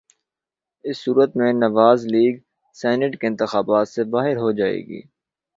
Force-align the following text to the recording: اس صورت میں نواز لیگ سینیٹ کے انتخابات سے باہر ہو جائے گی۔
اس 0.85 0.97
صورت 1.03 1.31
میں 1.35 1.51
نواز 1.53 2.05
لیگ 2.05 2.33
سینیٹ 2.75 3.19
کے 3.21 3.27
انتخابات 3.27 3.87
سے 3.89 4.03
باہر 4.03 4.35
ہو 4.37 4.51
جائے 4.51 4.79
گی۔ 4.87 5.01